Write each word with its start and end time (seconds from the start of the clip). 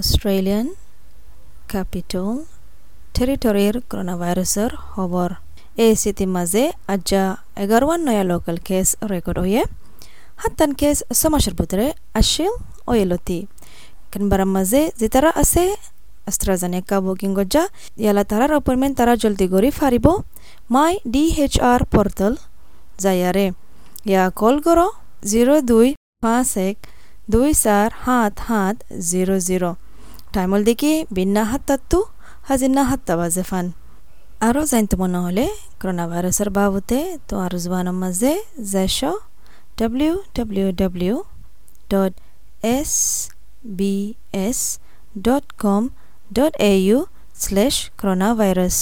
Australian 0.00 0.66
capital 1.70 2.28
টেৰিটৰীৰ 3.16 3.74
corona 3.90 4.14
ভাইৰাছৰ 4.22 4.70
খবৰ। 4.92 5.30
এই 5.84 5.92
স্থিতিৰ 6.00 6.30
মাজে 6.36 6.64
আজ্জা 6.94 7.22
এগারোয়ান 7.64 8.00
নয়া 8.08 8.24
লোকাল 8.30 8.56
কেস 8.68 8.88
রেকর্ড 9.12 9.38
হয়ে 9.44 9.62
হাত্তান 10.42 10.70
কেস 10.80 10.96
ছমাসের 11.20 11.54
ভিতরে 11.58 11.86
আসছিল 12.20 12.52
ওয়েলতি 12.90 13.38
কেনবার 14.12 14.42
মাঝে 14.54 14.82
যে 15.00 15.08
তারা 15.14 15.30
আছে 15.42 15.64
আস্ট্রাজানেকা 16.30 16.96
বুকিং 17.06 17.30
গজ্জা, 17.38 17.62
ইয়ালা 18.02 18.24
তারার 18.30 18.52
অপয়েন্টমেন্ট 18.58 18.94
তারা 19.00 19.14
জলদি 19.22 19.46
করি 19.54 19.68
ফারিব 19.78 20.06
মাই 20.74 20.92
ডি 21.12 21.24
এইচ 21.44 21.54
আর 21.70 21.80
পোর্টাল 21.92 22.32
যায়ারে 23.04 23.46
ইয়া 24.10 24.24
কল 24.40 24.56
করো 24.66 24.86
জিরো 25.30 25.54
দুই 25.70 25.88
পাঁচ 26.22 26.50
এক 26.68 26.76
দুই 27.32 27.48
চার 27.64 27.88
সাত 28.04 28.32
সাত 28.46 28.76
জিরো 29.10 29.36
জিরো 29.48 29.70
টাইমল 30.32 30.60
দেখি 30.68 30.92
বিন্না 31.16 31.42
হাত্তাত্তু 31.50 31.98
হাজিন্না 32.48 32.82
হাত্তা 32.90 33.12
বাজে 33.16 33.44
ফান 33.50 33.66
আরও 34.46 34.62
জানতে 34.70 34.94
মনে 35.00 35.18
হলে 35.24 35.44
করোনা 35.80 36.04
ভাইরাসের 36.10 36.50
বাবতে 36.50 36.98
তো 37.28 37.34
আর 37.44 37.52
জবানের 37.62 37.96
মাঝে 38.02 38.32
যাইশ 38.72 38.98
W 39.78 40.14
W 40.36 40.66
W 40.80 41.16
dot 41.90 42.12
S 42.68 42.92
B 43.78 43.94
S 44.46 44.60
dot 45.18 45.44
com 45.62 45.82
dot 46.36 46.52
A 46.62 46.72
U 46.80 46.98
slash 47.40 47.74
corona 47.98 48.28
virus 48.38 48.78